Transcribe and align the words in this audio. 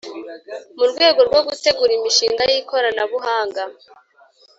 mu 0.77 0.85
rwego 0.91 1.19
rwo 1.29 1.39
gutegura 1.47 1.91
imishinga 1.97 2.43
y’ikoranabuhanga 2.51 3.63